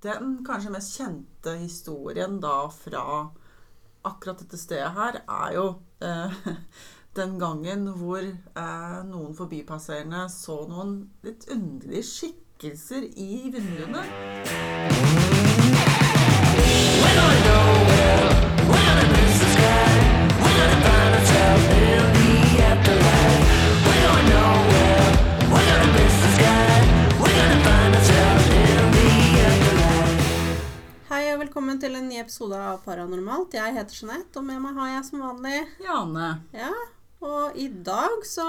[0.00, 3.02] Den kanskje mest kjente historien da fra
[4.08, 5.64] akkurat dette stedet her, er jo
[6.00, 6.38] eh,
[7.18, 10.94] den gangen hvor eh, noen forbipasserende så noen
[11.26, 14.06] litt underlige skikkelser i vinduene.
[17.04, 17.69] When I og
[31.60, 33.52] velkommen til en ny episode av Paranormalt.
[33.52, 36.28] Jeg heter Jeanette, og med meg har jeg som vanlig Jane.
[36.56, 36.70] Ja,
[37.20, 38.46] og i dag så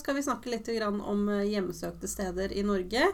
[0.00, 3.10] skal vi snakke litt om hjemmesøkte steder i Norge.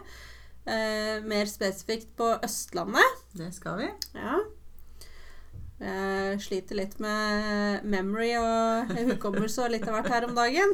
[0.63, 3.19] Eh, mer spesifikt på Østlandet.
[3.35, 3.89] Det skal vi.
[4.15, 4.39] Ja.
[5.75, 10.71] Jeg sliter litt med memory og hukommelse og litt av hvert her om dagen.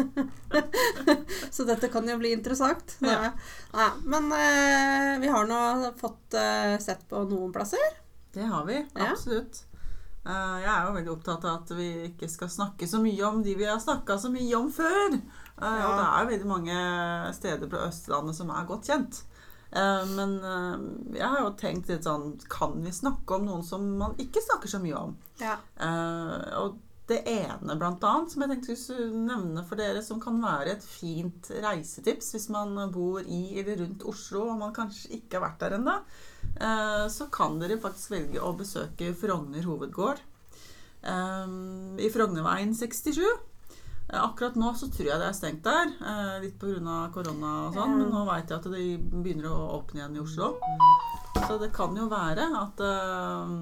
[1.50, 2.96] Så dette kan jo bli interessant.
[3.04, 3.32] Ja.
[3.74, 7.98] Nei, men eh, vi har nå fått eh, sett på noen plasser.
[8.32, 8.78] Det har vi.
[8.96, 9.10] Ja.
[9.12, 9.64] Absolutt.
[10.24, 13.42] Eh, jeg er jo veldig opptatt av at vi ikke skal snakke så mye om
[13.44, 15.18] de vi har snakka så mye om før.
[15.60, 16.78] Eh, Og det er jo veldig mange
[17.36, 19.22] steder på Østlandet som er godt kjent.
[19.72, 20.76] Eh, Men eh,
[21.20, 24.70] jeg har jo tenkt litt sånn Kan vi snakke om noen som man ikke snakker
[24.72, 25.18] så mye om?
[25.38, 25.58] Ja.
[25.78, 30.20] Eh, og det ene, blant annet, som jeg tenkte jeg skulle nevne for dere, som
[30.22, 35.16] kan være et fint reisetips hvis man bor i eller rundt Oslo og man kanskje
[35.16, 35.96] ikke har vært der ennå,
[37.10, 40.22] så kan dere faktisk velge å besøke Frogner hovedgård
[41.98, 43.26] i Frognerveien 67.
[44.12, 47.10] Eh, Akkurat nå så tror jeg det er stengt der, eh, litt pga.
[47.14, 50.58] korona og sånn, men nå veit jeg at de begynner å åpne igjen i Oslo.
[51.46, 53.54] Så det kan jo være at eh,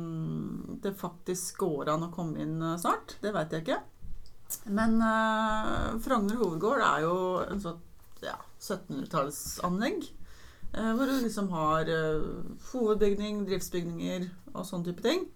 [0.82, 3.16] det faktisk går an å komme inn snart.
[3.20, 3.80] Det veit jeg ikke.
[4.72, 4.96] Men
[6.00, 7.82] Frogner hovedgård er jo en sånn
[8.24, 10.08] ja, 1700-tallsanlegg.
[10.72, 11.84] eh, hvor du liksom har
[12.72, 15.26] hovedbygning, driftsbygninger og sånn type ting.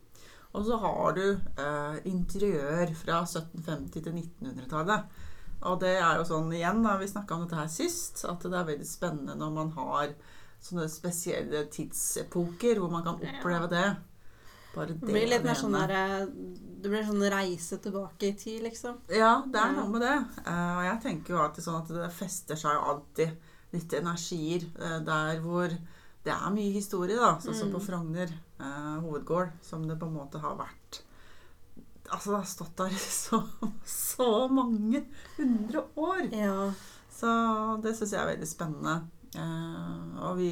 [0.52, 5.20] Og så har du eh, interiør fra 1750 til 1900-tallet.
[5.70, 8.56] Og det er jo sånn igjen, da, vi snakka om dette her sist, at det
[8.58, 10.14] er veldig spennende når man har
[10.62, 13.86] sånne spesielle tidsepoker hvor man kan oppleve det.
[14.72, 16.28] Bare Det blir litt mer sånn der,
[16.82, 19.00] Det blir sånn reise tilbake i tid, liksom.
[19.12, 20.18] Ja, det er noe med det.
[20.42, 24.98] Eh, og jeg tenker jo alltid sånn at det fester seg alltid litt energier eh,
[25.06, 25.72] der hvor
[26.24, 27.32] det er mye historie, da.
[27.42, 27.74] Sånn som Mm.
[27.74, 31.00] på Frogner eh, hovedgård, som det på en måte har vært
[32.12, 33.38] Altså, det har stått der i så,
[33.88, 35.04] så mange
[35.38, 36.26] hundre år.
[36.34, 36.66] Ja.
[37.14, 37.30] Så
[37.80, 38.96] det syns jeg er veldig spennende.
[39.32, 40.50] Eh, og vi,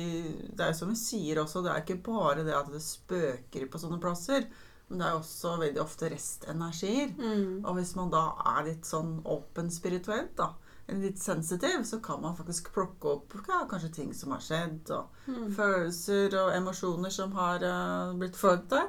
[0.56, 3.66] det er jo som vi sier også, det er ikke bare det at det spøker
[3.68, 4.46] på sånne plasser,
[4.88, 7.12] men det er også veldig ofte restenergier.
[7.18, 7.60] Mm.
[7.66, 8.22] Og hvis man da
[8.56, 10.54] er litt sånn åpen spirituelt, da,
[10.98, 15.16] litt sensitiv, så kan man faktisk plukke opp ja, kanskje ting som har skjedd, og
[15.30, 15.52] Mm.
[15.54, 18.88] følelser og emosjoner som har uh, blitt følt der.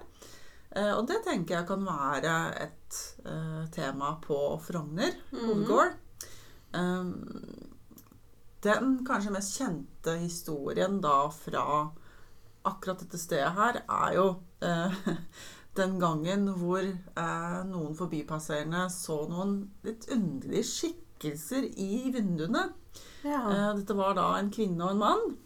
[0.75, 5.93] Uh, og det tenker jeg kan være et uh, tema på Frogner hovedgård.
[6.73, 6.79] Mm.
[6.79, 7.69] Um,
[8.63, 11.91] den kanskje mest kjente historien da fra
[12.63, 14.27] akkurat dette stedet her, er jo
[15.79, 16.85] den gangen hvor
[17.65, 20.67] noen forbipasserende så noen litt underlige
[21.21, 22.69] skikkelser i vinduene.
[23.23, 23.51] ja.
[23.51, 25.37] Eh, dette var da en kvinne og en mann.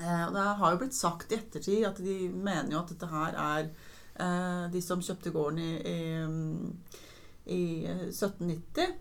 [0.00, 3.06] Eh, og det har jo blitt sagt i ettertid at de mener jo at dette
[3.06, 3.70] her er
[4.16, 6.00] eh, de som kjøpte gården i, i,
[7.46, 7.62] i
[8.08, 8.96] 1790.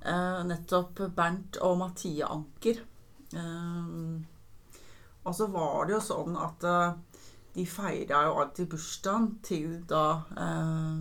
[0.00, 2.82] Eh, nettopp Bernt og Mathie Anker.
[5.20, 6.64] Og så var det jo sånn at
[7.54, 11.00] de feira jo alltid bursdagen til da eh,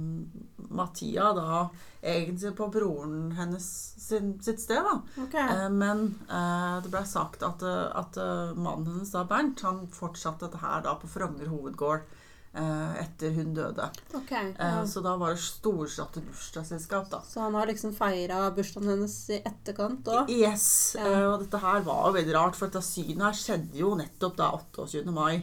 [0.69, 1.69] Mathia da
[2.01, 3.65] egentlig på broren hennes
[3.99, 4.95] sin, sitt sted, da.
[5.25, 5.45] Okay.
[5.65, 10.47] Eh, men eh, det ble sagt at, at eh, mannen hennes, da, Bernt, han fortsatte
[10.47, 12.05] dette her da på Frogner hovedgård
[12.53, 13.89] eh, etter hun døde.
[14.15, 14.31] ok.
[14.31, 14.85] Eh, Ja.
[14.89, 17.21] Så da var det storslåtte bursdagsselskap, da.
[17.27, 20.31] Så han har liksom feira bursdagen hennes i etterkant òg?
[20.33, 21.33] Yes, Ja.
[21.33, 24.49] og dette her var jo veldig rart, for dette synet her skjedde jo nettopp da
[24.57, 25.05] 28.
[25.13, 25.41] mai.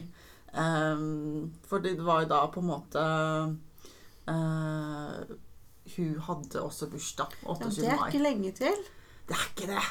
[0.53, 1.03] Eh,
[1.69, 3.03] fordi det var jo da på en måte
[4.27, 5.35] uh,
[5.95, 7.83] Hun hadde også bursdag 28.
[7.83, 8.09] Ja, det er mai.
[8.09, 8.83] ikke lenge til.
[9.27, 9.87] Det er ikke det!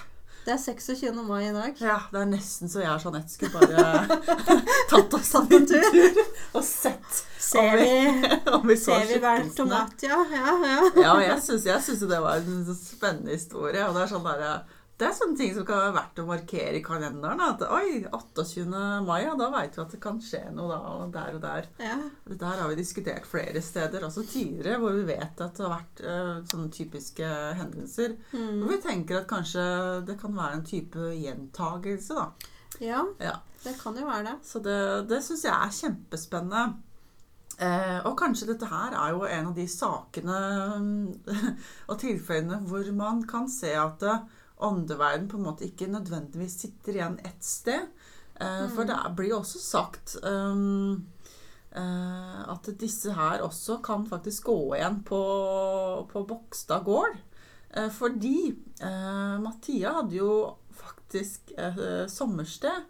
[0.47, 1.23] Det er 26.
[1.26, 1.73] mai i dag.
[1.82, 4.19] Ja, det er nesten så jeg og Jeanette skulle bare
[4.93, 6.20] tatt oss Tatt en tur.
[6.53, 10.20] og sett Ser om vi, om vi ser vi hver tomat, ja.
[10.31, 10.79] Ja, ja.
[11.02, 11.67] Ja, jeg syns,
[12.02, 13.82] jo det var en spennende historie.
[13.88, 14.62] Og det er sånn der,
[14.97, 17.41] det er sånne ting som kan være verdt å markere i kalenderen.
[17.45, 18.63] At oi, 28.
[19.05, 21.69] mai, ja, da veit vi at det kan skje noe da, og der og der.
[21.85, 21.99] ja.
[22.25, 25.75] Dette her har vi diskutert flere steder også tidligere, hvor vi vet at det har
[25.75, 27.29] vært uh, sånne typiske
[27.61, 28.17] hendelser.
[28.33, 28.63] Mm.
[28.63, 29.67] Hvor vi tenker at kanskje
[30.09, 32.53] det kan være en type gjentagelse, da.
[32.81, 33.37] Ja, Ja.
[33.65, 34.35] det kan jo være det.
[34.49, 34.81] Så det,
[35.13, 36.65] det syns jeg er kjempespennende.
[37.57, 40.41] Eh, og kanskje dette her er jo en av de sakene
[41.89, 46.97] og tilfellene hvor man kan se at eh, åndeverden på en måte ikke nødvendigvis sitter
[46.97, 47.88] igjen ett sted.
[48.41, 51.06] Eh, For det blir jo også sagt um,
[51.76, 55.23] uh, at disse her også kan faktisk gå igjen på,
[56.12, 57.19] på Bogstad gård.
[57.76, 60.31] Uh, fordi Mathia Mattia hadde jo
[60.76, 61.52] faktisk
[62.12, 62.85] sommersted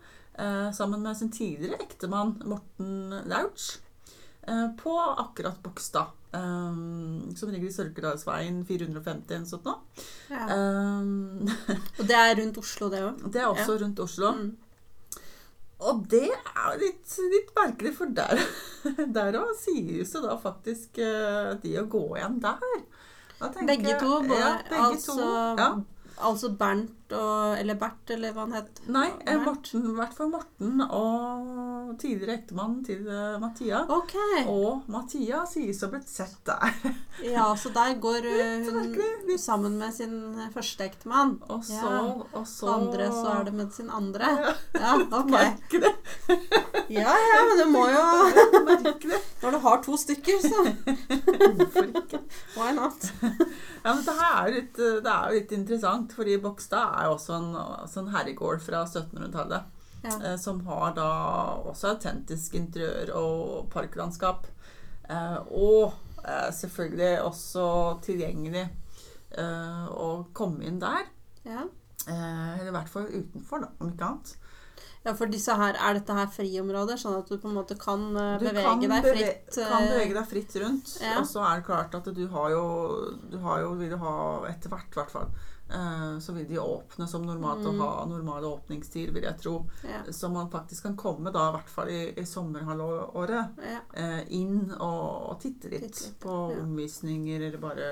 [0.75, 3.79] sammen med sin tidligere ektemann Morten Lauch
[4.79, 4.95] på
[5.25, 6.13] akkurat Bogstad.
[6.37, 10.05] Um, som ligger i Sørkedalsveien 450 eller noe sånt.
[10.29, 10.45] Ja.
[10.53, 11.49] Um,
[11.99, 13.23] Og det er rundt Oslo, det òg.
[13.33, 14.33] det er også rundt Oslo.
[14.37, 14.51] Mm.
[15.87, 18.41] Og det er litt, litt merkelig, for der
[19.17, 22.65] der òg sies det da faktisk eh, de å gå igjen der.
[23.37, 25.27] Tenker Begge to, både, ja, begge altså, to.
[25.61, 25.69] Ja.
[26.31, 28.81] altså Bernt og Eller Bert, eller hva han het.
[28.91, 33.05] Nei, eh, Morten, i hvert fall Morten og tidligere ektemann til
[33.41, 33.85] Mathia.
[33.89, 34.45] Okay.
[34.51, 36.75] Og Mathia sies å ha blitt sett der.
[37.25, 40.17] Ja, så der går Litt hun merkelig, litt- sammen med sin
[40.53, 41.39] første ektemann.
[41.49, 42.03] Og så, Ja.
[42.37, 44.29] og så Andre så er det med sin andre.
[44.43, 45.31] Ja, Ja, ok.
[45.33, 45.95] Merkelig.
[46.93, 48.03] Ja, ja, men det må jo
[49.43, 50.61] Når du har to stykker, så
[51.57, 52.21] Hvorfor ikke?
[52.57, 53.09] why not?
[53.23, 57.15] Ja, men det, her er litt, det er jo litt interessant, fordi Bogstad er jo
[57.17, 59.73] også en, også en herregård fra 1700-tallet.
[60.07, 60.13] Ja.
[60.23, 61.07] Eh, som har da
[61.67, 64.47] også autentisk interiør og parklandskap.
[65.09, 65.95] Eh, og
[66.25, 67.67] eh, selvfølgelig også
[68.07, 68.69] tilgjengelig
[69.37, 71.09] å komme inn der.
[71.45, 71.65] Ja.
[72.09, 74.31] Eller i hvert fall utenfor, da, om ikke annet.
[75.05, 78.07] ja, for disse her, er dette her friområder, sånn at du på en måte kan
[78.15, 79.51] Du bevege kan, deg beve- fritt?
[79.59, 80.95] Du kan bevege deg fritt rundt.
[81.03, 81.19] ja.
[81.21, 82.65] Og så er det klart at du har jo,
[83.31, 84.15] du har jo vil ha
[84.49, 85.29] etter hvert, i hvert fall.
[85.71, 87.81] Eh, Så vil de åpne som normalt Mm.
[87.81, 89.67] og ha normale åpningstider, vil jeg tro.
[89.85, 90.03] Ja.
[90.13, 93.81] Så man faktisk kan komme da, i hvert fall i, i sommerhalvåret, Ja.
[93.95, 96.61] eh, inn og, og titte litt Titte litt, på ja.
[96.63, 97.89] omvisninger, eller bare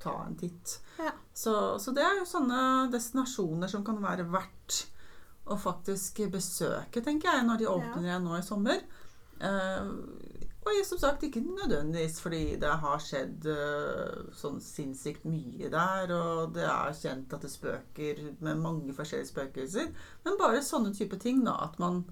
[0.00, 0.78] ta en titt.
[0.98, 1.12] Ja.
[1.34, 4.86] Så, så det er jo sånne destinasjoner som kan være verdt
[5.48, 8.82] å faktisk besøke, tenker jeg, når de åpner igjen nå i sommer.
[9.40, 9.92] Eh,
[10.68, 16.54] og som sagt, ikke nødvendigvis fordi det har skjedd eh, sånn sinnssykt mye der, og
[16.56, 19.92] det er kjent at det spøker med mange forskjellige spøkelser,
[20.24, 22.04] men bare sånne type ting, da, at man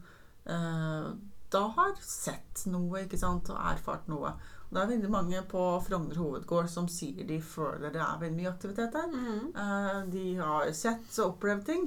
[0.49, 1.11] eh,
[1.53, 4.32] da har sett noe, ikke sant, og erfart noe.
[4.67, 8.38] Og det er veldig mange på Frogner hovedgård som sier de føler det er veldig
[8.41, 9.12] mye aktivitet der.
[9.12, 9.53] Mm.
[9.62, 11.87] Eh, de har sett og opplevd ting.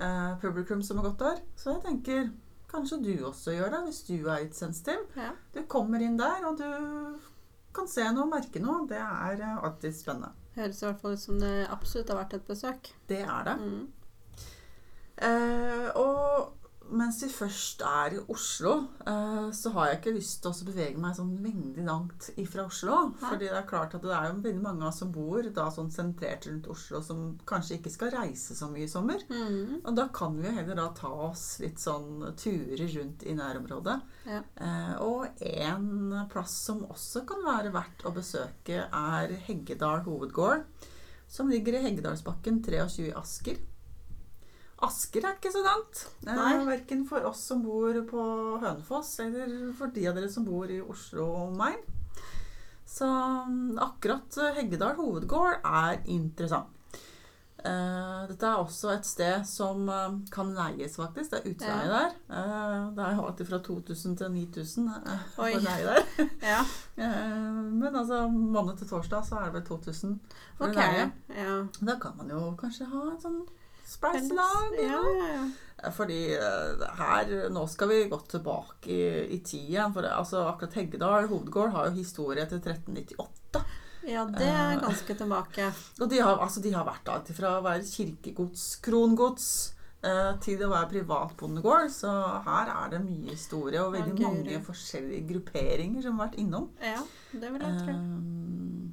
[0.00, 1.42] Eh, publikum som har gått der.
[1.56, 2.30] Så jeg tenker
[2.70, 5.04] kanskje du også gjør det, hvis du er sensitiv.
[5.16, 5.32] ja.
[5.54, 7.18] Du kommer inn der, og du
[7.74, 8.84] kan se noe, merke noe.
[8.90, 10.32] Det er eh, alltid spennende.
[10.56, 12.92] Høres i hvert fall ut som det absolutt har vært et besøk.
[13.10, 13.56] Det er det.
[13.60, 14.46] Mm.
[15.20, 16.59] Eh, og
[16.96, 18.72] mens vi først er i Oslo,
[19.06, 22.96] eh, så har jeg ikke lyst til å bevege meg sånn veldig langt ifra Oslo.
[23.12, 23.20] Nei.
[23.22, 25.68] Fordi det er klart at det er jo veldig mange av oss som bor da
[25.74, 29.24] sånn sentrert rundt Oslo, som kanskje ikke skal reise så mye i sommer.
[29.30, 29.80] Mm.
[29.80, 33.98] Og da kan vi jo heller da ta oss litt sånn turer rundt i nærområdet.
[34.30, 34.42] Ja.
[34.66, 40.66] Eh, og en plass som også kan være verdt å besøke, er Heggedal hovedgård.
[41.30, 43.60] Som ligger i Heggedalsbakken 23 i Asker.
[44.86, 46.02] Asker er ikke så langt.
[46.24, 48.26] Verken for oss som bor på
[48.62, 51.80] Hønefoss, eller for de av dere som bor i Oslo og meg.
[52.90, 56.76] Så mm, akkurat eh, Heggedal hovedgård er interessant.
[57.60, 61.30] Eh, dette er også et sted som eh, kan leies, faktisk.
[61.30, 61.90] Det er utleie Ja.
[61.92, 62.88] der.
[62.96, 66.02] Det er alltid fra 2000 til 9000 eh, for leie der.
[66.54, 66.64] Ja.
[67.80, 70.20] Men altså mandag til torsdag så er det vel 2000
[70.56, 70.96] for okay.
[70.96, 71.12] leie.
[71.36, 71.56] Ja.
[71.80, 73.42] Da kan man jo kanskje ha et sånn
[73.90, 74.76] spleiselag.
[74.78, 75.90] Ja, ja, ja.
[75.96, 79.00] Fordi eh, her Nå skal vi godt tilbake i,
[79.32, 79.94] i tid igjen.
[79.96, 83.64] For altså, akkurat Heggedal hovedgård har jo historie til 1398.
[84.08, 84.80] ja, det er Eh.
[84.84, 85.72] ganske tilbake.
[86.00, 89.48] Og de har, altså, de har vært alt fra å være kirkegods, krongods,
[90.04, 91.90] uh, til å være privatbondegård.
[91.92, 92.12] Så
[92.46, 96.70] her er det mye historie og veldig mange forskjellige grupperinger som har vært innom.
[96.80, 97.96] Ja, det vil jeg tro.
[97.96, 98.92] Um,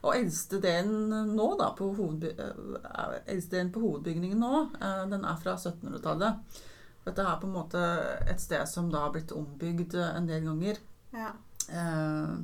[0.00, 5.36] og eldste delen nå da, på, hovedby eh, delen på hovedbygningen nå, eh, den er
[5.42, 6.60] fra 1700-tallet.
[7.04, 7.82] Dette er på en måte
[8.28, 10.80] et sted som da har blitt ombygd eh, en del ganger.
[11.12, 11.34] Ja.
[11.68, 12.34] Eh,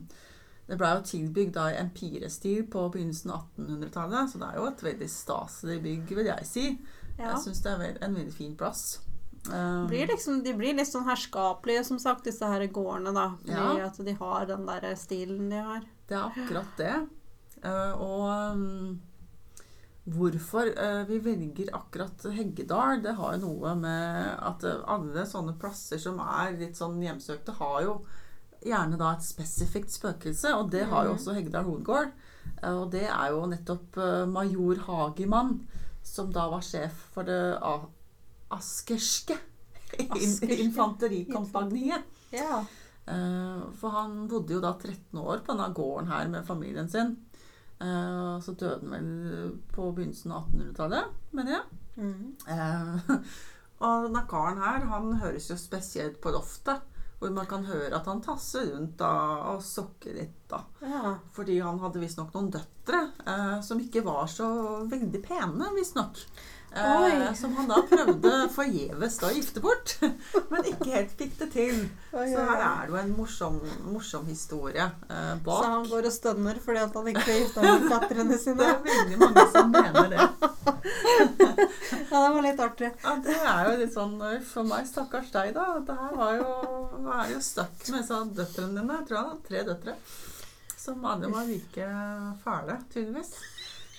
[0.66, 4.68] det ble jo tilbygd da i empirestil på begynnelsen av 1800-tallet, så det er jo
[4.68, 6.64] et veldig staselig bygg, vil jeg si.
[7.16, 7.30] ja.
[7.30, 8.98] Jeg syns det er en veldig fin plass.
[9.46, 13.28] Blir liksom, de blir litt sånn herskapelige, som sagt, disse her gårdene, da.
[13.44, 13.86] Fordi Ja.
[13.86, 15.84] at de har den der stilen de har.
[16.08, 16.94] Det er akkurat det.
[17.66, 19.00] Eh, og um,
[20.16, 25.56] hvorfor eh, vi velger akkurat Heggedal, det har jo noe med at eh, alle sånne
[25.58, 27.96] plasser som er litt sånn hjemsøkte, har jo
[28.66, 31.18] gjerne da et spesifikt spøkelse, og det har jo Mhm.
[31.18, 32.14] også Heggedal hovedgård.
[32.70, 33.96] Og det er jo nettopp
[34.30, 35.66] major Hagemann,
[36.06, 37.58] som da var sjef for det
[38.54, 39.34] askerske
[39.98, 42.04] Askerske infanterikompaniet.
[42.32, 42.62] Ja.
[43.78, 47.16] For han bodde jo da 13 år på denne gården her med familien sin.
[47.80, 51.80] Eh, Så døde han vel på begynnelsen av 1800-tallet, mener jeg.
[51.96, 52.34] Mm.
[52.48, 53.16] Uh,
[53.84, 56.84] Og denne karen her, han høres jo spesielt på loftet.
[57.16, 59.08] Hvor man kan høre at han tasser rundt da,
[59.52, 60.42] og sokker litt.
[60.52, 60.58] da.
[60.84, 61.14] ja.
[61.32, 64.48] Fordi han hadde visstnok noen døtre uh, som ikke var så
[64.88, 66.20] veldig pene, visstnok.
[66.76, 69.94] Eh, som han da prøvde forgjeves å gifte bort.
[70.50, 71.78] Men ikke helt fikk det til.
[72.12, 73.56] Oi, Så her er det jo en morsom,
[73.92, 77.88] morsom historie eh, Så han går og stønner fordi at han ikke får gifta med
[77.92, 78.68] datterne Det sine?
[78.68, 80.28] er veldig mange som mener det.
[82.06, 82.90] Ja, det var litt artig.
[83.02, 84.14] Ja, Det er jo litt sånn
[84.46, 85.64] For meg, stakkars deg, da.
[85.86, 86.52] Det her var jo,
[87.16, 88.98] er jo stuck med disse døtrene dine.
[89.00, 89.96] Jeg tror han hadde tre døtre.
[90.78, 91.88] Som alle var like
[92.44, 93.32] fæle, tydeligvis.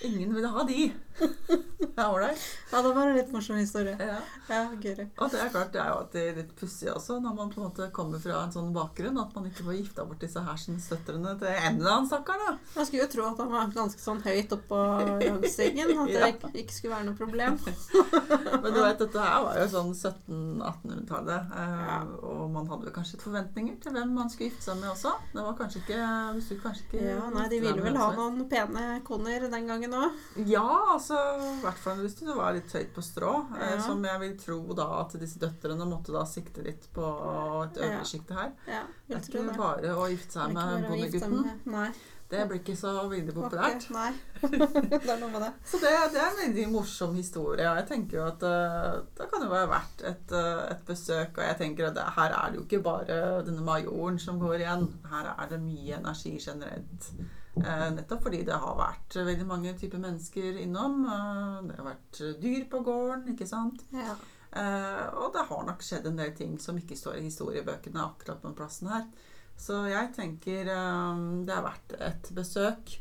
[0.06, 0.92] Ingen ville ha de.
[1.18, 2.38] Det er ålreit.
[2.68, 3.94] Ja, det var en litt morsom historie.
[3.98, 4.18] Ja.
[4.48, 5.06] Ja, gøy.
[5.18, 7.64] Og det er klart, det er jo alltid litt pussig også, når man på en
[7.70, 11.32] måte kommer fra en sånn bakgrunn, at man ikke får gifta bort disse hersens døtrene
[11.40, 12.52] til en eller annen stakkar, da.
[12.76, 14.78] Man skulle jo tro at han var ganske sånn høyt oppå
[15.24, 15.94] rangstigen.
[16.04, 17.58] At det ikke, ikke skulle være noe problem.
[18.62, 21.98] Men du vet, dette her var jo sånn 1700-1800-tallet, eh, Ja.
[22.28, 25.14] og man hadde vel kanskje forventninger til hvem man skulle gifte seg med også.
[25.32, 29.48] Det var kanskje ikke kanskje ikke Ja, nei, De ville vel ha noen pene koner
[29.48, 30.10] den gangen òg.
[30.36, 30.48] helst.
[30.50, 30.64] Ja,
[30.94, 33.32] altså i hvert fall hvis du var litt høyt på strå.
[33.60, 37.06] Eh, som jeg vil tro da at disse døtrene måtte da sikte litt på
[37.64, 37.88] et Ja.
[37.88, 38.52] øvre sjikte her.
[38.66, 39.56] Ja, Det er ikke det.
[39.56, 41.94] bare å gifte seg med bondegutten.
[42.28, 43.86] Det blir ikke så veldig populært.
[43.90, 44.12] Nei.
[44.42, 45.52] Det er noe med det.
[45.64, 47.64] Så det, det er en veldig morsom historie.
[47.70, 51.38] Og jeg tenker jo at uh, det kan jo være verdt et, uh, et besøk.
[51.38, 54.58] Og jeg tenker at det, her er det jo ikke bare denne majoren som går
[54.60, 54.84] igjen.
[55.08, 57.08] Her er det mye energi generelt.
[57.64, 61.00] Eh, nettopp fordi det har vært veldig mange typer mennesker innom.
[61.04, 63.84] Eh, det har vært dyr på gården, ikke sant.
[63.94, 64.14] Ja.
[64.58, 68.40] Eh, og det har nok skjedd en del ting som ikke står i historiebøkene akkurat
[68.40, 69.04] på den plassen her.
[69.58, 72.94] Så jeg tenker det er verdt et besøk.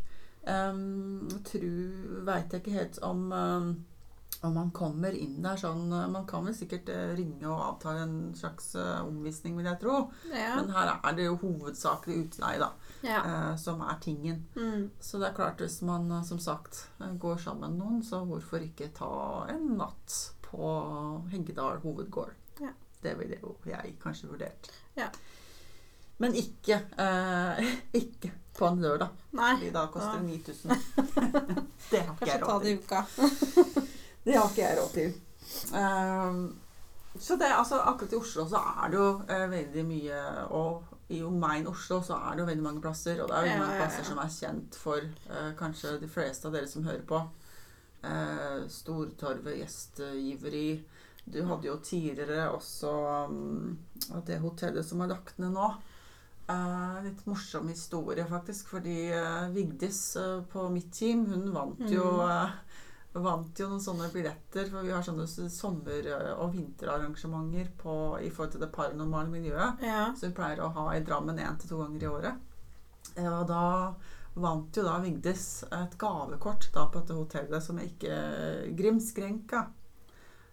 [0.48, 3.26] Um, tru veit jeg ikke helt om
[4.42, 8.18] om man kommer inn der sånn Man kan vel sikkert eh, ringe og avtale en
[8.38, 9.98] slags eh, omvisning, vil jeg tro.
[10.32, 10.56] Ja.
[10.60, 12.72] Men her er det jo hovedsakelig utleie, da,
[13.06, 13.22] ja.
[13.22, 14.44] eh, som er tingen.
[14.56, 14.90] Mm.
[15.00, 18.64] Så det er klart, hvis man eh, som sagt går sammen med noen, så hvorfor
[18.66, 19.12] ikke ta
[19.54, 20.74] en natt på
[21.32, 22.36] Heggedal hovedgård?
[22.62, 22.74] Ja.
[23.04, 24.72] Det ville jo jeg kanskje vurdert.
[24.98, 25.10] Ja.
[26.18, 29.52] Men ikke, eh, ikke på en lørdag, Nei.
[29.58, 30.72] fordi da koster det 9000.
[31.92, 33.04] det har ikke Kanskje ta råd det i uka.
[34.28, 35.14] Det har ikke jeg råd til.
[35.72, 36.42] Um,
[37.20, 40.18] så det, altså, akkurat i Oslo så er det jo uh, veldig mye
[40.54, 40.84] Og
[41.16, 43.22] i omegn Oslo så er det jo veldig mange plasser.
[43.24, 46.58] Og det er Ja, mange plasser som er kjent for uh, kanskje de fleste av
[46.58, 47.22] dere som hører på.
[48.04, 50.68] Uh, Stortorvet, gjestgiveri.
[51.28, 52.92] Du hadde jo tidligere også
[53.28, 53.78] um,
[54.28, 55.72] det hotellet som er lagt ned nå.
[56.48, 58.70] Uh, litt morsom historie, faktisk.
[58.76, 62.52] Fordi uh, Vigdis uh, på mitt team, hun vant jo Mm.
[63.18, 68.30] Eh, Vant jo noen sånne billetter, for vi har sånne sommer- og vinterarrangementer på, i
[68.30, 69.82] forhold til det paranormale miljøet.
[69.84, 70.12] Ja.
[70.16, 72.46] Som vi pleier å ha i Drammen én til to ganger i året.
[73.16, 73.94] Eh, Og da
[74.38, 78.20] vant jo da Vigdis et gavekort da på dette hotellet som ikke
[78.78, 79.64] Grimskrenka,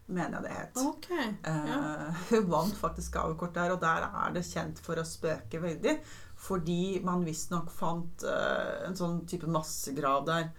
[0.07, 0.81] mener jeg det het.
[0.81, 1.31] Okay.
[1.45, 1.81] Ja.
[2.09, 5.99] Eh, Hun vant faktisk gavekort der, og der er det kjent for å spøke veldig.
[6.45, 10.51] Fordi man visstnok fant eh, en sånn type massegrav der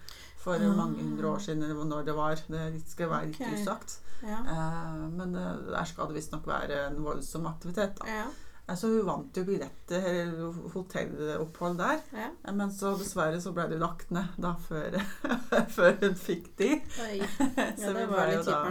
[0.46, 0.76] for mm.
[0.78, 2.42] mange hundre år siden, eller når det var.
[2.48, 3.98] Det skal være litt usagt.
[4.22, 4.38] Ja.
[4.46, 7.98] Uh, men eh, der skal det visstnok være en voldsom aktivitet.
[7.98, 8.06] Da.
[8.08, 8.26] Ja.
[8.66, 12.00] Eh, Så hun vant jo billetter, eller hotellopphold der.
[12.16, 12.30] ja.
[12.52, 14.96] Men så dessverre så ble det lagt ned da før,
[15.76, 16.70] før hun fikk de.
[17.08, 17.18] Oi.
[17.82, 18.62] så Ja, det var litt da,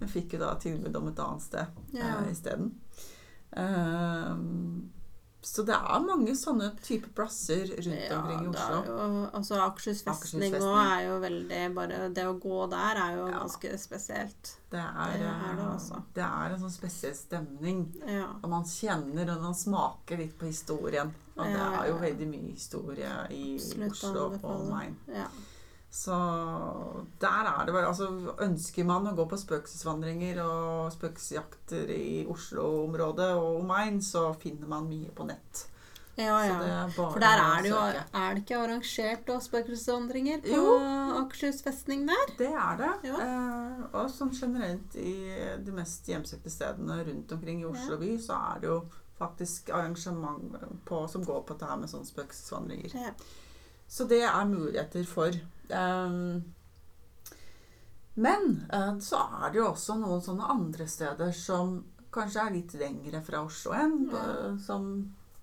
[0.00, 2.16] hun fikk jo da tilbud om et annet sted Ja.
[2.22, 2.72] uh, isteden.
[3.52, 4.34] Eh,
[5.42, 8.80] så det er mange sånne type plasser rundt omkring i Oslo.
[8.86, 13.26] jo, altså Akershus festning òg er jo veldig bare Det å gå der er jo
[13.30, 13.38] Ja.
[13.40, 14.56] ganske spesielt.
[14.70, 17.86] Det er, Det er det eh, det er en sånn spesiell stemning.
[18.06, 18.26] Ja.
[18.42, 21.14] Og man kjenner og man smaker litt på historien.
[21.36, 22.00] Og det Ja, ja, er jo ja.
[22.02, 24.96] veldig mye historie i Absolutt Oslo og online omegn.
[25.08, 25.26] ja.
[25.90, 26.14] Så
[27.20, 28.06] der er det bare Altså,
[28.44, 34.86] ønsker man å gå på spøkelsesvandringer og spøkelsesjakter i Oslo-området og omegn, så finner man
[34.90, 35.66] mye på nett.
[36.20, 36.56] Ja, ja.
[36.60, 37.76] det For der er det jo.
[37.80, 40.74] Er det ikke arrangert spøkelsesvandringer på Jo.
[41.22, 42.34] Akershus festning der?
[42.38, 42.90] Det er det.
[43.08, 43.20] Ja.
[43.26, 45.14] Eh, og sånn generelt i
[45.64, 48.80] de mest hjemsøkte stedene rundt omkring i Oslo by, så er det jo
[49.20, 52.94] faktisk arrangement på, som går på dette her med sånne spøkelsesvandringer.
[52.94, 53.14] Ja.
[53.90, 55.34] Så det er muligheter for.
[55.72, 56.42] Ehm,
[58.20, 61.78] men eh, så er det jo også noen sånne andre steder som
[62.12, 64.04] kanskje er litt lengre fra Oslo enn.
[64.12, 64.52] Ja.
[64.60, 64.92] Som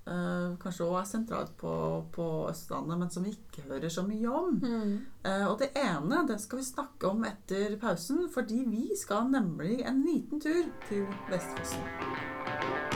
[0.07, 1.71] Uh, kanskje også er sentralt på,
[2.15, 4.53] på Østlandet, men som vi ikke hører så mye om.
[4.63, 4.93] Mm.
[5.25, 9.81] Uh, og det ene det skal vi snakke om etter pausen, fordi vi skal nemlig
[9.83, 12.86] en liten tur til Vestfossen.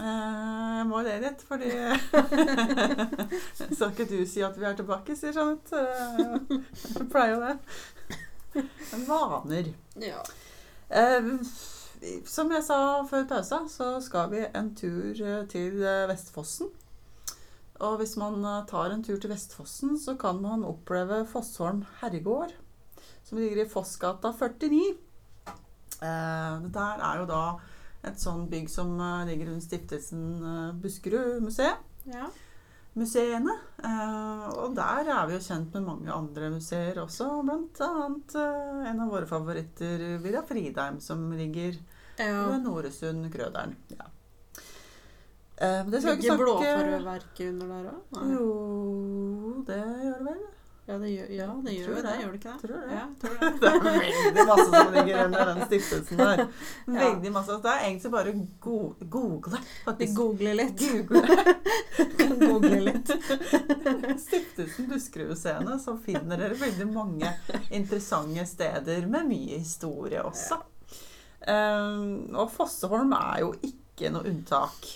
[0.00, 1.70] Eh, Jeg må le litt, fordi
[3.78, 5.80] Så ikke du si at vi er tilbake, sier Jeanette.
[5.80, 6.58] Eh,
[6.98, 7.56] Jeg pleier jo det.
[9.06, 9.70] Vaner.
[10.00, 10.20] Ja.
[10.90, 11.30] Eh,
[12.28, 12.78] som jeg sa
[13.08, 16.68] før pausa, så skal vi en tur eh, til eh, Vestfossen.
[17.84, 22.52] Og hvis man eh, tar en tur til Vestfossen, så kan man oppleve Fossholm herregård,
[23.26, 24.82] som ligger i Fossgata 49.
[25.96, 27.42] Eh, det der er jo da
[28.06, 31.86] et sånn bygg som eh, ligger under stiftelsen eh, Buskerud museet.
[32.10, 32.28] Ja.
[32.96, 33.52] Museene.
[33.84, 39.04] Eh, og der er vi jo kjent med mange andre museer også, blant annet en
[39.04, 41.76] av våre favoritter, Villa Fridheim, som ligger
[42.20, 42.46] ja.
[42.48, 43.76] ved Noresund, Krøderen.
[43.92, 44.10] Ja.
[45.56, 48.16] Det skal Ligger Blåfarøverket under der òg?
[48.28, 48.48] Jo,
[49.64, 50.42] det gjør det vel.
[50.86, 52.02] Ja, det gjør, ja, det gjør det.
[52.02, 52.10] det.
[52.20, 52.58] Gjør det ikke det?
[52.62, 52.94] Tror det.
[52.94, 53.48] Ja, tror det.
[53.60, 56.42] Det er veldig masse som ligger under den stiftelsen der.
[57.00, 57.56] Veldig masse.
[57.64, 60.14] Det er egentlig bare go google, faktisk.
[60.20, 60.84] Google litt.
[61.08, 63.10] Google google litt.
[64.20, 67.32] Stiftelsen Buskerudmuseene, så finner dere veldig mange
[67.70, 70.60] interessante steder med mye historie også.
[71.46, 74.88] Um, og Fosseholm er jo ikke noe unntak.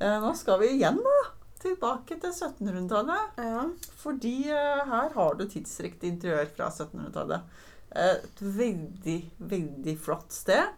[0.00, 1.18] Uh, nå skal vi igjen da,
[1.62, 3.38] tilbake til 1700-tallet.
[3.40, 3.62] Ja.
[4.02, 7.54] Fordi eh, her har du tidsriktig interiør fra 1700-tallet.
[7.94, 9.18] Eh, Et veldig,
[9.52, 10.74] veldig flott sted.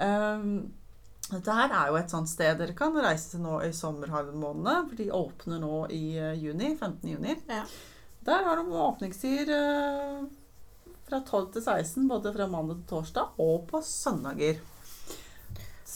[0.00, 0.70] Um,
[1.30, 4.88] dette her er jo et sånt sted dere kan reise til nå i sommerhalvmånedene.
[4.88, 6.74] For de åpner nå i eh, juni.
[6.76, 7.06] 15.
[7.14, 7.36] juni.
[7.50, 7.64] Ja.
[8.26, 10.24] Der har de åpningstider eh,
[11.08, 14.60] fra 12 til 16, både fra mandag til torsdag og på søndager.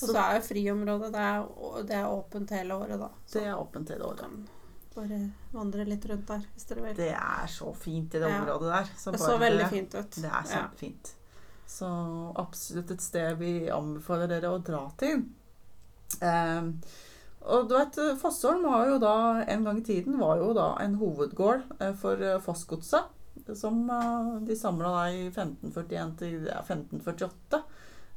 [0.03, 1.45] Og så er jo friområdet det er,
[1.87, 3.09] det er åpent hele året, da.
[3.27, 4.51] Så det er åpent hele året.
[4.95, 5.17] bare
[5.53, 6.95] vandre litt rundt der hvis dere vil.
[6.95, 8.41] Det er så fint i det Ja.
[8.41, 8.91] området der.
[8.97, 10.11] Så Det så veldig det- fint ut.
[10.11, 10.69] Det er Ja.
[10.77, 11.15] fint
[11.67, 11.87] Så
[12.37, 15.25] absolutt et sted vi anbefaler dere å dra til.
[16.23, 16.81] Um,
[17.43, 20.95] og du vet, Fossholm var jo da, en gang i tiden var jo da en
[21.01, 23.05] hovedgård eh, for eh, Fossgodset.
[23.57, 27.63] Som eh, de samla i 1541 til ja, 1548.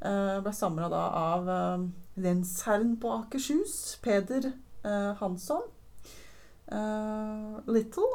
[0.08, 1.88] Eh, ble samla da av eh,
[2.24, 4.52] lensherren på Akershus, Peder
[4.84, 5.65] eh, Hansson.
[7.67, 8.08] Little.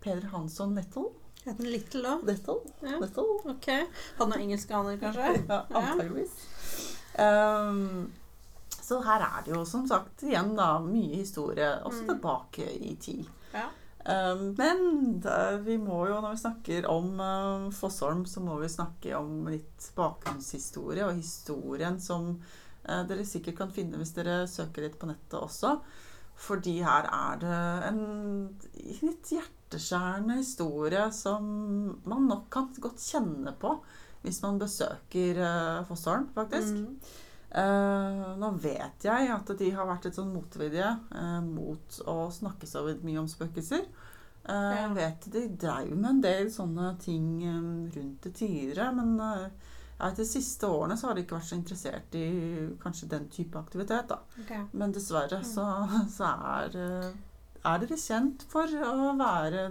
[0.00, 1.08] Peder Hansson Little.
[1.44, 2.24] Heter han Little òg?
[2.26, 2.60] Little.
[2.82, 2.98] Ja.
[3.00, 3.24] Little.
[3.52, 3.68] Ok.
[4.18, 5.28] Han er engelske aner, kanskje?
[5.48, 6.34] Ja, antageligvis.
[7.18, 8.10] Ehm,
[8.82, 12.08] så her er det jo som sagt igjen da mye historie, også Mm.
[12.12, 13.24] tilbake i tid.
[13.54, 13.68] Ja.
[14.08, 18.70] Ehm, men da, vi må jo, når vi snakker om uh, Fossholm, så må vi
[18.72, 24.86] snakke om litt bakgrunnshistorie, og historien som uh, dere sikkert kan finne hvis dere søker
[24.86, 25.76] litt på nettet også.
[26.38, 28.02] Fordi her er det en
[29.02, 31.48] litt hjerteskjærende historie som
[32.08, 33.74] man nok kan godt kjenne på
[34.22, 36.78] hvis man besøker uh, Fossholm, faktisk.
[36.80, 37.26] Mm.
[37.48, 42.68] Eh, nå vet jeg at de har vært litt sånn motvillige uh, mot å snakke
[42.68, 43.86] så mye om spøkelser.
[44.44, 44.82] Uh, Ja.
[44.82, 50.10] Jeg vet de dreiv med en del sånne ting um, rundt det tidligere, men ja,
[50.14, 52.26] de siste årene så har de ikke vært så interessert i
[52.82, 54.12] kanskje den type aktivitet.
[54.12, 54.20] da.
[54.44, 54.68] Okay.
[54.72, 55.64] Men dessverre så,
[56.16, 56.78] så er,
[57.64, 59.66] er dere kjent for å være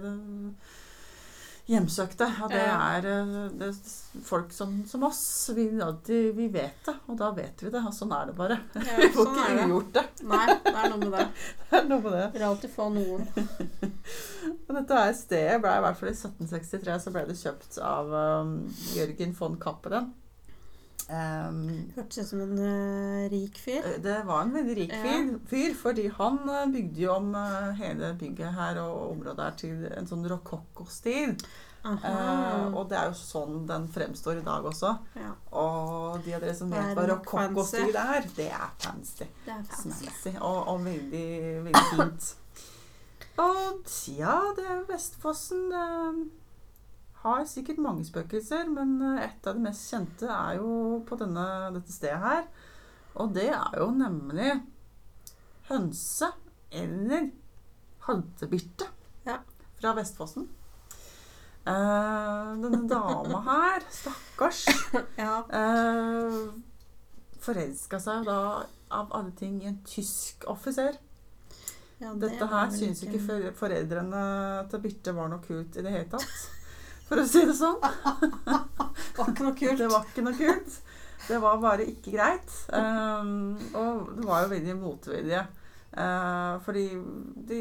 [1.68, 2.26] hjemsøkte.
[2.44, 5.20] Og det er, eh, det er folk som, som oss.
[5.56, 5.66] Vi,
[6.36, 7.82] vi vet det, og da vet vi det.
[7.84, 8.58] Og sånn er det bare.
[8.74, 9.66] Ja, Vi får sånn ikke det.
[9.66, 10.04] ugjort det.
[10.32, 11.26] Nei, det er noe med det.
[11.68, 12.26] Det er noe med det.
[12.32, 13.26] Vil alltid få noen.
[14.78, 18.54] Dette stedet ble i hvert fall i 1763 så ble det kjøpt av um,
[18.96, 20.08] Jørgen von Cappelen.
[21.08, 21.60] Um,
[21.96, 23.86] Hørtes ut som en uh, rik fyr.
[24.04, 25.00] Det var en veldig rik Ja.
[25.04, 29.56] fyr, fyr fordi han eh, bygde jo om uh, hele bygget her og området her
[29.62, 31.32] til en sånn rokokkostil.
[31.32, 34.90] Uh, Eh, og det er jo sånn den fremstår i dag også.
[35.16, 39.28] ja, Og de av dere som vet hva rokokkostil er, det er fancy.
[39.46, 40.34] det er fancy.
[40.40, 41.30] Og, og veldig,
[41.68, 42.34] veldig fint.
[43.38, 45.68] Og ja, det er Vestfossen.
[45.70, 45.82] Det
[47.28, 51.46] har sikkert mange spøkelser, men eh, et av de mest kjente er jo på denne,
[51.76, 52.44] dette stedet her.
[53.18, 54.52] Og det er jo nemlig
[55.68, 56.30] hønse
[56.72, 57.30] eller
[58.06, 58.86] haddebirte
[59.26, 59.38] Ja.
[59.80, 60.46] fra Vestfossen.
[61.68, 64.62] Eh, denne dama her, stakkars,
[65.20, 65.42] Ja.
[65.52, 66.38] eh,
[67.44, 68.38] forelska seg jo da
[68.96, 70.96] av alle ting i en tysk offiser.
[72.00, 73.20] ja det Dette her syns ikke
[73.58, 74.22] foreldrene
[74.70, 76.38] til Birte var noe kult i det hele tatt.
[77.08, 77.78] For å si det sånn.
[79.08, 80.74] Det var ikke noe kult.
[81.28, 82.52] Det var bare ikke greit.
[82.72, 85.40] Um, og det var jo veldig motvilje.
[85.96, 86.84] Uh, fordi
[87.48, 87.60] de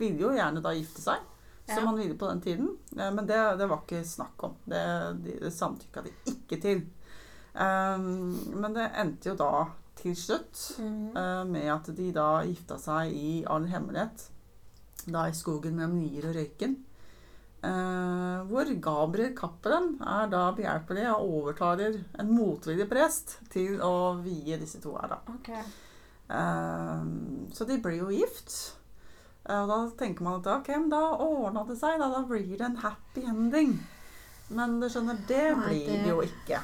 [0.00, 1.24] ville jo gjerne da gifte seg,
[1.66, 1.84] som Ja.
[1.88, 2.68] man ville på den tiden.
[2.96, 4.54] Uh, men det, det var ikke snakk om.
[4.68, 4.82] Det,
[5.24, 6.84] de, det samtykka de ikke til.
[7.56, 9.52] Um, men det endte jo da
[9.96, 11.16] til slutt Mhm.
[11.16, 14.28] uh, med at de da gifta seg i all hemmelighet.
[15.06, 16.76] Da i skogen mellom Lier og Røyken.
[17.64, 24.58] Eh, hvor Gabriel Cappelen er da behjelpelig og overtaler en motvillig prest til å vie
[24.60, 25.18] disse to her, da.
[25.34, 25.48] Ok.
[26.28, 27.04] Eh,
[27.56, 28.76] så de blir jo gift.
[29.48, 31.98] Eh, Og da tenker man at ok, da ordna det seg.
[31.98, 33.76] Da, da blir det en happy ending.
[34.50, 36.60] Men du skjønner, det Nei, blir det- jo ikke.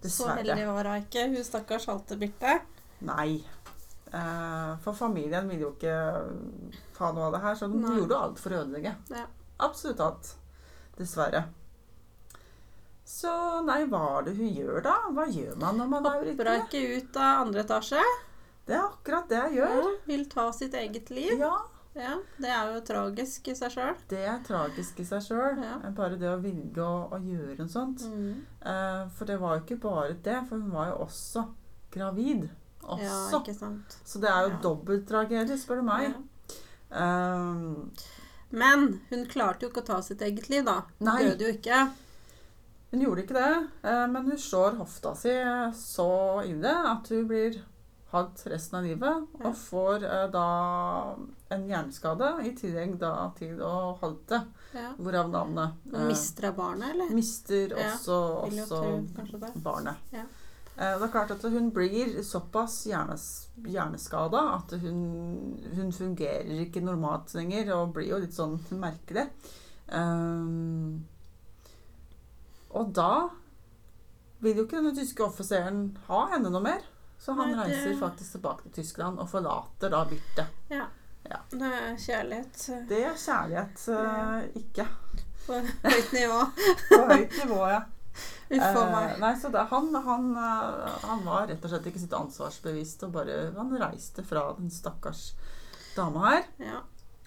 [0.00, 0.72] Så heldig Dessverre.
[0.72, 2.60] var hun ikke, hun stakkars Halte Birte.
[3.00, 3.42] Nei.
[4.12, 5.96] Eh, For familien ville jo ikke
[6.98, 7.96] ha noe av det her, så de Nei.
[7.98, 8.94] gjorde jo alt for å ødelegge.
[9.10, 9.26] Ja.
[9.60, 10.34] Absolutt alt.
[10.98, 11.44] Dessverre.
[13.08, 13.30] Så
[13.64, 14.96] nei, hva er det hun gjør da?
[15.16, 16.58] Hva gjør man når man er Hopper ulykkelig?
[16.58, 18.02] hun ikke ut av andre etasje?
[18.68, 19.76] Det er akkurat det jeg gjør.
[19.78, 21.38] Ja, vil ta sitt eget liv.
[21.40, 21.56] Ja,
[21.98, 23.96] Ja, Det er jo tragisk i seg sjøl.
[24.08, 25.56] det er tragisk i seg sjøl.
[25.64, 25.78] Ja.
[25.96, 28.04] Bare det å velge å, å gjøre en sånt.
[28.06, 28.44] Mm.
[28.62, 31.46] Eh, for det var jo ikke bare det, for hun var jo også
[31.90, 32.44] gravid.
[32.84, 33.02] Også.
[33.02, 33.96] Ja, ikke sant.
[34.04, 34.60] Så det er jo Ja.
[34.68, 36.14] dobbelttragedie, spør du meg.
[36.92, 37.00] Ja.
[37.02, 37.56] Eh,
[38.50, 40.82] Men hun klarte jo ikke å ta sitt eget liv, da.
[40.98, 41.22] Hun Nei.
[41.24, 41.80] døde jo ikke.
[42.90, 45.34] Hun gjorde ikke det, eh, men hun slår hofta si
[45.76, 46.08] så
[46.48, 47.58] ille at hun blir
[48.08, 50.44] hatt resten av livet, og får eh, da
[51.52, 54.94] en hjerneskade i tillegg da til å halte, Ja.
[54.96, 55.76] hvorav navnet.
[55.92, 57.10] Eh, mister barnet, eller?
[57.12, 58.64] mister også, ja.
[58.64, 59.52] også det.
[59.62, 59.96] barnet.
[60.12, 60.24] Ja.
[60.78, 65.00] Eh, Det er klart at hun blir såpass hjernes, hjerneskada at hun,
[65.74, 69.24] hun fungerer ikke normalt lenger og blir jo litt sånn merkelig.
[69.90, 71.06] Um,
[72.70, 73.28] og da
[74.44, 76.84] vil jo ikke denne tyske offiseren ha henne noe mer.
[77.18, 80.46] Så han Nei, det- reiser faktisk tilbake til Tyskland og forlater da Birte.
[80.70, 80.84] Ja.
[81.28, 81.40] Ja.
[81.50, 84.86] Det er kjærlighet Det er kjærlighet, uh, ikke.
[85.46, 86.38] på høyt nivå.
[86.92, 87.80] På høyt nivå, ja.
[88.48, 93.02] Eh, nei, så det, han, han, eh, han var rett og slett ikke sitt ansvarsbevisst
[93.04, 95.32] og bare Han reiste fra den stakkars
[95.96, 96.48] dama her.
[96.62, 96.80] Ja.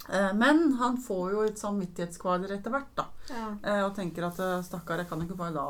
[0.09, 3.07] Eh, men han får jo et samvittighetskvaler etter hvert, da.
[3.29, 3.47] ja.
[3.85, 5.67] Og tenker at stakkar, jeg kan ikke bare la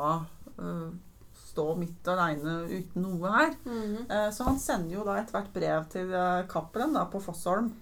[1.51, 3.55] stå midt aleine uten noe her.
[3.65, 4.05] Mhm.
[4.07, 6.13] Eh, så han sender jo da etter hvert brev til
[6.51, 7.73] Cappelen da, på Fossholm.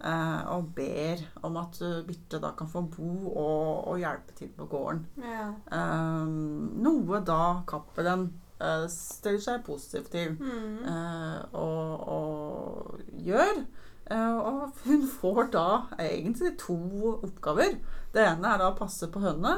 [0.00, 4.48] Eh, og ber om at eh, Birte da kan få bo og, og hjelpe til
[4.56, 5.06] på gården.
[5.22, 5.50] ja.
[5.70, 8.26] Um, noe da Cappelen
[8.60, 10.84] uh, stiller seg positiv til mm.
[10.86, 13.64] uh, og, og gjør.
[14.10, 15.66] Uh, og hun får da
[15.98, 16.76] egentlig to
[17.14, 17.78] oppgaver.
[18.14, 19.56] Det ene er da å passe på hønene.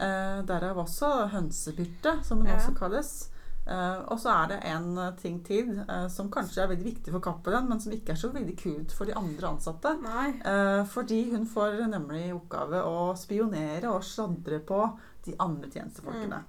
[0.00, 2.56] der er derav også hønsebyrte, som hun Ja.
[2.56, 3.30] også kalles.
[3.66, 7.12] Eh, og så er det en eh, ting til eh, som kanskje er veldig viktig
[7.14, 9.96] for Cappelen, men som ikke er så veldig kult for de andre ansatte.
[10.90, 14.80] Fordi hun får nemlig i oppgave å spionere og sladre på
[15.26, 16.40] de andre tjenestefolkene.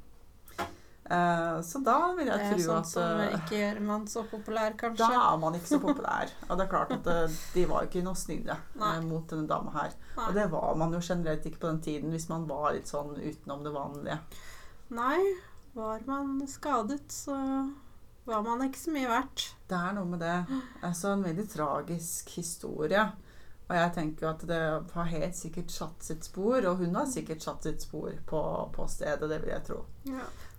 [1.12, 4.24] Eh, så da vil jeg tro at Det er sånn som ikke gjør man så
[4.32, 5.10] populær, kanskje.
[5.12, 6.32] da er man ikke så populær.
[6.48, 7.12] Og det er klart at
[7.54, 8.56] de var ikke noe snille
[9.10, 9.94] mot denne dama her.
[10.16, 10.30] Nei.
[10.30, 13.14] Og det var man jo generelt ikke på den tiden hvis man var litt sånn
[13.20, 14.22] utenom det vanlige.
[14.96, 15.20] Nei.
[15.74, 17.36] Var man skadet, så
[18.26, 19.48] var man ikke så mye verdt.
[19.70, 20.38] Det er noe med det.
[20.84, 23.06] Altså en veldig tragisk historie.
[23.72, 24.58] Og jeg tenker jo at det
[24.92, 28.42] har helt sikkert satt sitt spor, og hun har sikkert satt sitt spor på,
[28.76, 29.78] på stedet, det vil jeg tro.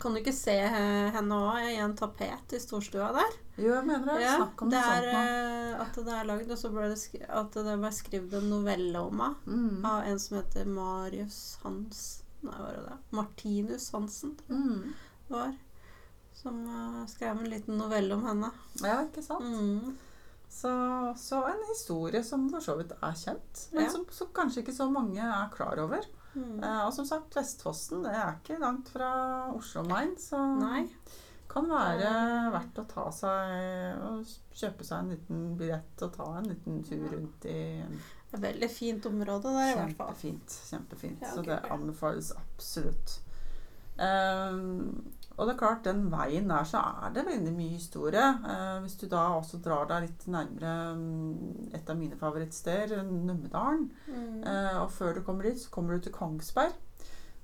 [0.00, 3.36] Kan du ikke se henne òg i en tapet i storstua der?
[3.60, 4.22] Jo, jeg mener det.
[4.24, 5.84] Ja, Snakk om det noe sånt nå.
[5.84, 9.20] at det er lagd, og så ble det at det ble skrevet en novelle om
[9.26, 9.84] henne Mm.
[9.92, 12.00] av en som heter Marius Hans
[12.42, 12.96] Nei, var det?
[13.14, 14.92] Martinus Hansen, Mm.
[15.28, 15.52] det var.
[16.34, 18.50] Som uh, skrev en liten novelle om henne.
[18.82, 19.44] Ja, ikke sant?
[19.46, 19.92] Mm.
[20.52, 20.70] Så,
[21.16, 23.90] så en historie som for så vidt er kjent, men Ja.
[23.94, 26.04] som, som kanskje ikke så mange er klar over.
[26.34, 26.58] Mm.
[26.64, 29.12] Uh, og som sagt, Vestfossen det er ikke langt fra
[29.54, 30.86] Oslo Main, så Nei.
[31.52, 32.10] kan være
[32.52, 34.26] verdt å ta seg og
[34.56, 37.58] kjøpe seg en liten billett og ta en liten tur rundt i
[38.32, 40.14] Det er veldig fint område der, i hvert fall.
[40.16, 40.54] Kjempefint.
[40.70, 41.18] kjempefint.
[41.20, 43.18] Ja, Så det anbefales absolutt.
[44.00, 45.02] Um,
[45.36, 48.24] og det er klart, den veien der så er det veldig mye historie.
[48.52, 53.88] Eh, hvis du da også drar deg litt nærmere mm, et av mine favorittsteder, Numedalen.
[54.06, 54.42] Mm.
[54.44, 56.76] Eh, og før du kommer dit, så kommer du til Kongsberg.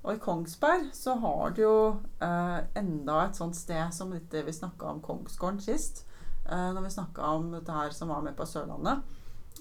[0.03, 1.79] Og i Kongsberg så har du jo
[2.23, 6.05] eh, enda et sånt sted som det vi snakka om Kongsgården sist.
[6.45, 9.01] Eh, når vi snakka om dette her som var med på Sørlandet.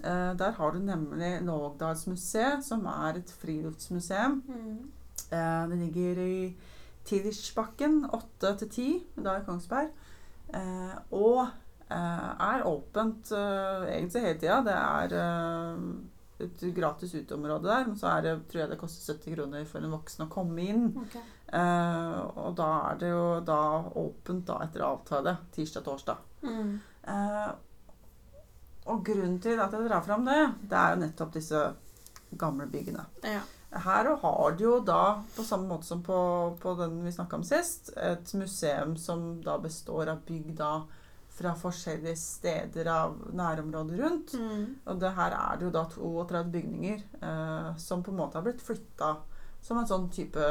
[0.05, 4.43] Eh, der har du nemlig Lågdalsmuseet, som er et friluftsmuseum.
[4.47, 4.91] Mm.
[5.33, 6.57] Eh, det ligger i
[7.09, 9.91] Tidersbakken 8 til 10, da i Kongsberg.
[10.55, 11.49] Eh, og
[11.91, 14.61] eh, er åpent eh, egentlig hele tida.
[14.67, 15.83] Det er eh,
[16.47, 19.83] et gratis uteområde der, men så er det, tror jeg det koster 70 kroner for
[19.83, 20.93] en voksen å komme inn.
[21.07, 21.25] Okay.
[21.49, 23.63] Eh, og da er det jo da
[23.99, 26.23] åpent da etter avtale tirsdag-torsdag.
[26.47, 26.77] Mm.
[28.89, 31.63] Og grunnen til at jeg drar fram det, det er jo nettopp disse
[32.41, 33.05] gamle byggene.
[33.25, 33.43] Ja.
[33.69, 36.19] Her har du jo da, på samme måte som på,
[36.61, 40.73] på den vi snakka om sist, et museum som da består av bygg da
[41.39, 44.33] fra forskjellige steder av nærområdet rundt.
[44.35, 44.65] Mm.
[44.89, 48.47] Og det her er det jo da 32 bygninger eh, som på en måte har
[48.49, 49.13] blitt flytta
[49.63, 50.49] som en sånn type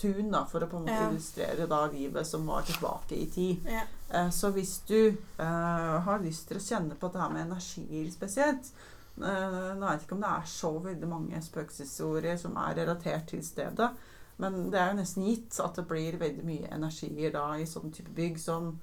[0.00, 1.08] tun, da, for å på en måte Ja.
[1.10, 3.66] illustrere da livet som var tilbake i tid.
[3.68, 3.82] Ja.
[4.10, 5.08] Eh, Så hvis du
[5.38, 8.72] eh, har lyst til å kjenne på det her med energier spesielt
[9.20, 13.26] eh, Nå vet jeg ikke om det er så veldig mange spøkelseshistorier som er relatert
[13.28, 13.90] til stedet,
[14.40, 17.92] men det er jo nesten gitt at det blir veldig mye energier da i sånn
[17.92, 18.78] type bygg som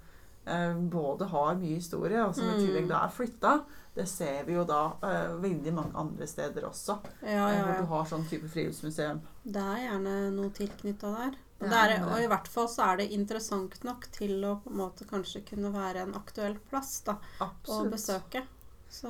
[0.89, 2.59] både har mye historie, og som i Mm.
[2.65, 3.53] tillegg da er flytta.
[3.95, 7.79] Det ser vi jo da uh, veldig mange andre steder også, Ja, eh, ja, hvor
[7.81, 9.21] du har sånn type friluftsmuseum.
[9.43, 11.37] Det er gjerne noe tilknytta der.
[11.59, 14.69] Og, Det er og i hvert fall så er det interessant nok til å på
[14.69, 18.43] en måte kanskje kunne være en aktuell plass da, å besøke.
[18.89, 19.09] Så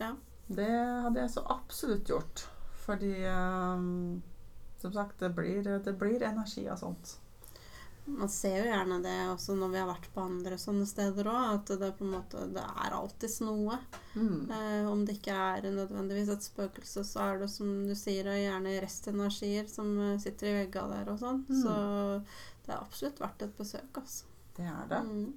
[0.00, 0.16] ja.
[0.48, 0.66] Det
[1.04, 2.48] hadde jeg så absolutt gjort.
[2.84, 4.20] Fordi um,
[4.80, 7.18] som sagt, det blir, det blir energi av sånt.
[8.18, 11.54] Man ser jo gjerne det også når vi har vært på andre sånne steder òg,
[11.54, 13.78] at det på en måte det er alltids noe.
[14.14, 14.50] Mm.
[14.56, 18.42] Eh, om det ikke er nødvendigvis et spøkelse, så er det som du sier, er
[18.44, 21.44] gjerne restenergier som eh, sitter i veggene der og sånn.
[21.48, 21.62] Mm.
[21.62, 21.76] Så
[22.66, 24.28] det er absolutt verdt et besøk, altså.
[24.56, 25.04] Det er det.
[25.06, 25.30] Mm.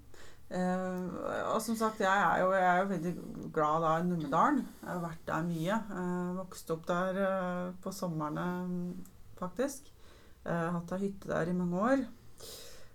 [0.53, 1.05] Eh,
[1.49, 3.13] og som sagt, jeg er jo, jeg er jo veldig
[3.55, 4.59] glad da i Numedalen.
[4.83, 5.79] Jeg har vært der mye.
[5.89, 8.45] Uh, vokste opp der eh, på somrene,
[9.39, 9.89] faktisk.
[10.43, 12.03] Uh, hatt ei hytte der i mange år.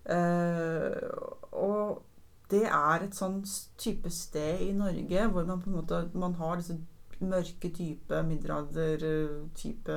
[0.08, 1.08] Eh,
[1.52, 2.02] og
[2.48, 3.42] det er et sånn
[3.76, 6.78] type sted i Norge hvor man på en måte man har disse
[7.18, 9.96] mørke, type middelalder-type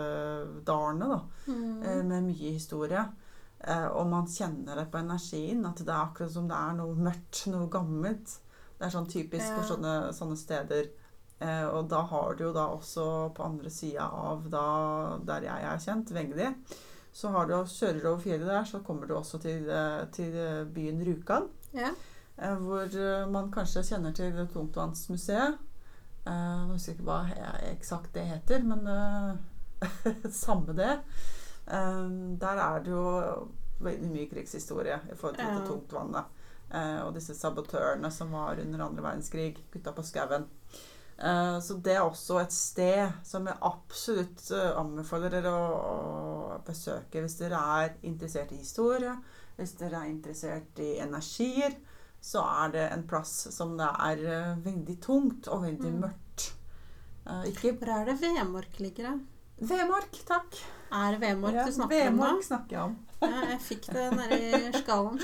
[0.65, 1.19] dalene, da.
[1.47, 1.84] Mm.
[1.84, 3.04] eh, med mye historie.
[3.62, 6.95] Eh, og man kjenner det på energien, at det er akkurat som det er noe
[6.97, 8.39] mørkt, noe gammelt.
[8.80, 9.56] Det er sånn typisk Ja.
[9.60, 10.89] for sånne, sånne steder.
[11.39, 15.63] Eh, og da har du jo da også på andre sida av da, der jeg
[15.63, 16.56] er kjent, Vegli,
[17.13, 20.36] så har du, kjører du over fjellet der, så kommer du også til, eh, til
[20.38, 21.50] eh, byen Rjukan.
[21.76, 21.89] Ja.
[22.38, 22.95] Eh, hvor
[23.32, 25.58] man kanskje kjenner til Tungtvannsmuseet.
[26.26, 27.19] Nå husker jeg ikke hva
[27.71, 28.86] eksakt det heter, men
[30.32, 31.00] samme det.
[31.65, 33.47] Der er det jo
[33.82, 35.63] veldig mye krigshistorie i forhold til Ja.
[35.65, 36.38] tungtvannet.
[37.08, 39.58] Og disse sabotørene som var under andre verdenskrig.
[39.74, 40.45] Gutta på skauen.
[41.22, 47.22] Eh, så det er også et sted som jeg absolutt eh, anbefaler dere å, besøke
[47.24, 49.14] hvis dere er interessert i historie,
[49.58, 51.76] hvis dere er interessert i energier
[52.22, 56.02] så er det en plass som det er eh, veldig tungt og veldig Mm.
[56.08, 56.52] mørkt.
[57.48, 59.18] Ikke Hvor er det Vemork ligger, da?
[59.62, 60.58] Vemork, takk.
[60.92, 62.24] Er det Vemork Ja, du snakker om nå?
[62.26, 62.96] Vemork snakker jeg om.
[63.22, 65.20] Ja, jeg fikk det nedi skallen.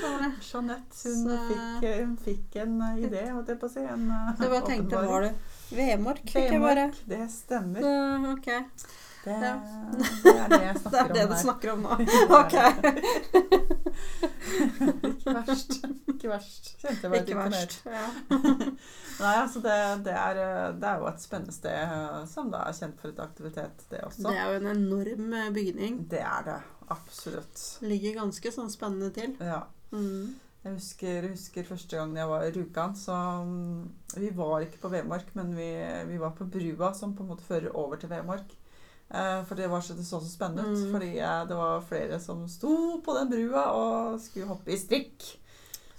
[0.46, 3.80] Jeanette hun, Så- fikk, hun fikk en idé, holdt jeg på å si.
[3.82, 4.06] En,
[4.38, 5.32] Så jeg bare tenkte, var det
[5.74, 6.22] Vemork?
[6.28, 6.84] Fikk jeg bare.
[6.88, 7.80] Vemork, det stemmer.
[7.84, 7.92] Så,
[8.32, 8.48] ok.
[9.24, 9.38] Det, Ja.
[10.22, 11.88] det er det jeg Det er det om du snakker om nå.
[12.38, 12.54] Ok.
[15.10, 15.72] ikke verst.
[16.08, 16.64] Ikke verst.
[16.80, 17.74] Kjente jeg ble litt imponert.
[17.84, 18.06] Ja.
[19.18, 19.76] Nei, altså det,
[20.06, 20.34] det, er,
[20.78, 24.00] det er jo et spennende sted eh, som da er kjent for et aktivitet, det
[24.06, 24.22] også.
[24.28, 25.92] Det er jo en enorm eh, bygning.
[26.12, 26.60] Det er det.
[26.94, 27.56] Absolutt.
[27.84, 29.30] Ligger ganske sånn spennende til.
[29.42, 29.60] Ja.
[29.92, 30.26] Mm.
[30.68, 33.14] Jeg husker, husker første gangen jeg var i Rjukan, så
[33.48, 33.88] mm,
[34.20, 35.68] Vi var ikke på Vemork, men vi,
[36.10, 38.52] vi var på brua som på en måte fører over til Vemork.
[39.08, 40.82] Eh, for det var så, det så så spennende ut.
[40.84, 40.92] Mm.
[40.92, 45.24] Fordi eh, det var flere som sto på den brua og skulle hoppe i strikk.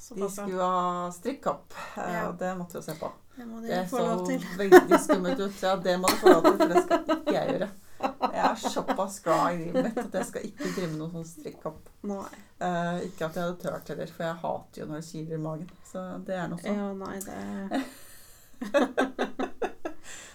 [0.09, 1.73] De skulle ha strikkhopp.
[1.97, 2.27] Eh, Ja.
[2.29, 3.09] og det måtte vi jo se på.
[3.39, 4.45] Det må Det de få lov så til.
[4.57, 5.61] veldig skummelt ut.
[5.63, 7.69] Ja, det må du få lov til, for det skal ikke jeg gjøre.
[7.99, 11.27] Jeg er såpass glad i livet mitt at jeg skal ikke drive med noe sånn
[11.27, 11.89] strikkhopp.
[12.07, 12.29] Nei.
[12.59, 15.41] Eh, ikke at jeg hadde tørt heller, for jeg hater jo når det kiler i
[15.43, 15.69] magen.
[15.91, 16.79] Så det er noe sånn.
[16.79, 17.39] Ja, nei, det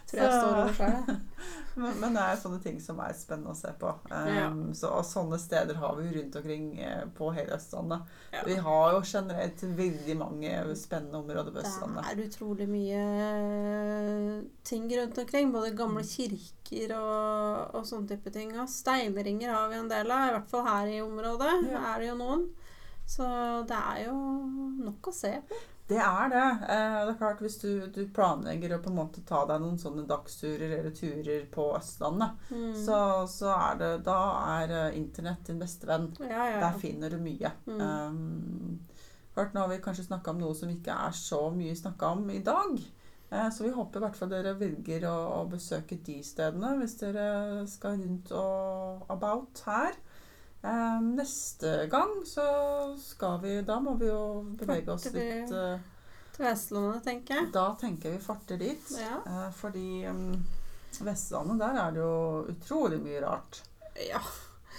[0.05, 1.16] Tror jeg står over sjøl,
[1.76, 3.88] Men, men det er sånne ting som er spennende å se på.
[4.10, 4.48] Um, Ja.
[4.78, 8.04] så, og sånne steder har vi jo rundt omkring eh, på hele Østlandet.
[8.32, 8.42] Ja.
[8.46, 13.02] Vi har jo generelt veldig mange spennende områder på Det er utrolig mye
[13.48, 15.52] eh, ting rundt omkring.
[15.52, 16.08] Både gamle Mm.
[16.14, 18.54] kirker og, og sånne type ting.
[18.60, 21.52] Og steinringer har vi en del av, i hvert fall her i området.
[21.72, 21.82] Ja.
[21.94, 22.48] er det jo noen.
[23.06, 23.26] Så
[23.68, 24.14] det er jo
[24.87, 25.54] nok å se på.
[25.88, 26.44] Det er det.
[26.73, 29.77] Eh, det er klart Hvis du, du planlegger å på en måte ta deg noen
[29.79, 32.73] sånne dagsturer eller turer på Østlandet, Mm.
[32.87, 34.16] så, så er det Da
[34.62, 36.09] er eh, internett din beste venn.
[36.20, 36.61] ja, ja.
[36.64, 37.53] Der finner du mye.
[37.66, 37.81] Mm.
[37.81, 38.80] Um,
[39.35, 42.30] klart, nå har vi kanskje snakka om noe som ikke er så mye snakka om
[42.30, 42.78] i dag.
[43.51, 47.64] Så vi håper i hvert fall dere velger å, å besøke de stedene hvis dere
[47.66, 49.97] skal rundt og about her.
[50.64, 52.44] Um, neste gang så
[52.96, 54.20] skal vi Da må vi jo
[54.56, 55.74] bevege oss litt eh,
[56.32, 57.50] Til Vestlandet, tenker jeg.
[57.52, 58.94] Da tenker vi farter dit.
[58.96, 59.18] Ja.
[59.26, 60.38] Uh, fordi um,
[61.04, 62.16] Vestlandet, der er det jo
[62.54, 63.60] utrolig mye rart.
[64.08, 64.22] ja.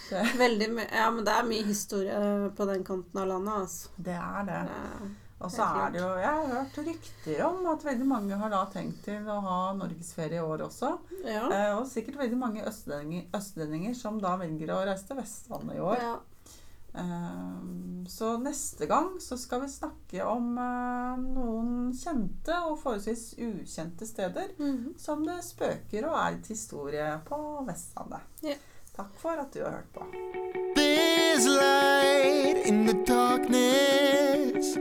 [0.09, 2.17] Det- Veldig mye Ja, men det er mye historie
[2.57, 3.89] på den kanten av landet, altså.
[3.97, 4.59] Det er det.
[4.71, 5.13] Det-
[5.43, 8.61] Og så er det jo Jeg har hørt rykter om at veldig mange har da
[8.71, 10.93] tenkt til å ha norgesferie i år også.
[11.25, 11.49] Ja.
[11.51, 15.83] Eh, og sikkert veldig mange østlendinger, østlendinger som da velger å reise til Vestlandet i
[15.83, 15.97] år.
[16.01, 16.15] ja.
[16.95, 24.07] Eh, så neste gang så skal vi snakke om eh, noen kjente og forholdsvis ukjente
[24.07, 24.93] steder Mhm.
[24.97, 28.21] som det spøker og er til historie på Vestlandet.
[28.43, 28.55] Ja.
[28.95, 30.05] Takk for at du har hørt på.
[30.77, 34.77] There's light in the darkness.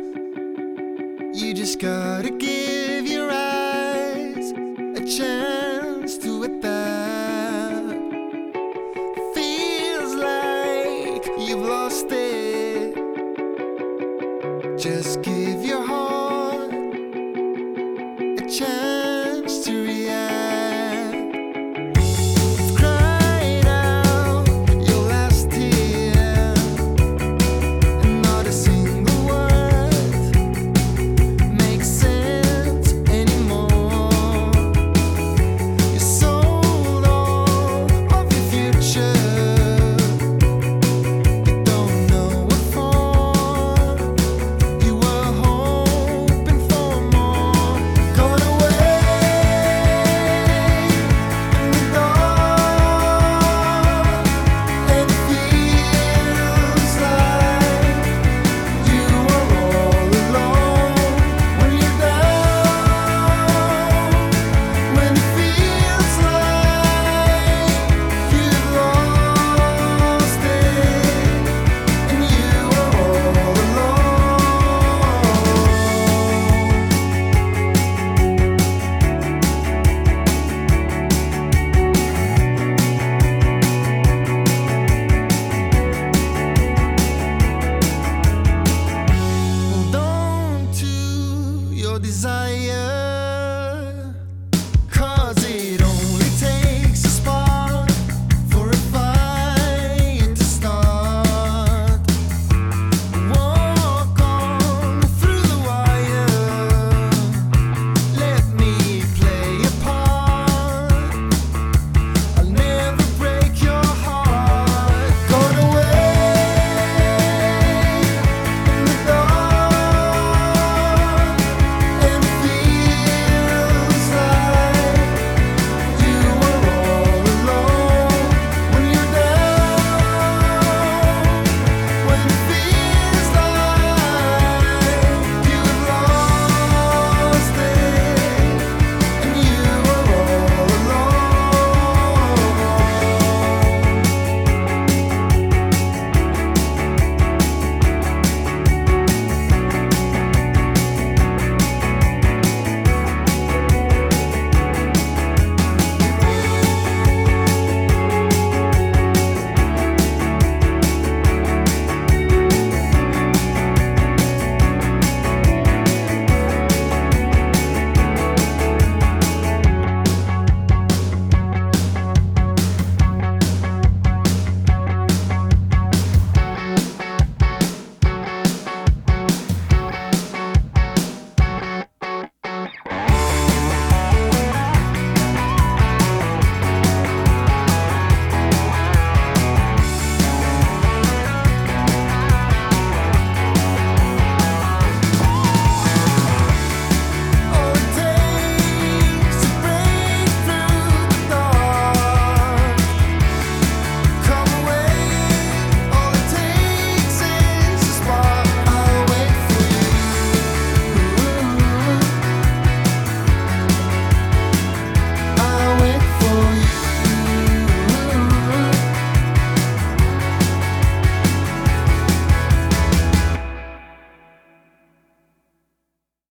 [1.35, 6.45] You just gotta give your eyes a chance to